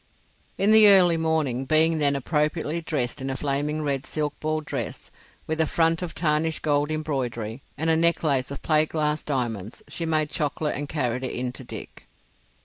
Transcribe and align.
In 0.57 0.71
the 0.71 0.87
early 0.87 1.15
morning, 1.15 1.63
being 1.65 1.99
then 1.99 2.15
appropriately 2.15 2.81
dressed 2.81 3.21
in 3.21 3.29
a 3.29 3.35
flaming 3.37 3.83
red 3.83 4.03
silk 4.03 4.33
ball 4.39 4.59
dress, 4.59 5.11
with 5.45 5.61
a 5.61 5.67
front 5.67 6.01
of 6.01 6.15
tarnished 6.15 6.63
gold 6.63 6.89
embroidery 6.89 7.61
and 7.77 7.87
a 7.87 7.95
necklace 7.95 8.49
of 8.49 8.63
plate 8.63 8.89
glass 8.89 9.21
diamonds, 9.21 9.83
she 9.87 10.07
made 10.07 10.31
chocolate 10.31 10.75
and 10.75 10.89
carried 10.89 11.23
it 11.23 11.35
in 11.35 11.51
to 11.51 11.63
Dick. 11.63 12.07